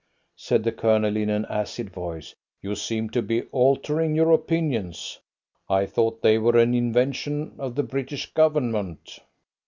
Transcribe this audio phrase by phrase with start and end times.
[0.35, 2.33] said the Colonel in an acid voice.
[2.59, 5.19] "You seem to be altering your opinions.
[5.69, 9.19] I thought they were an invention of the British Government."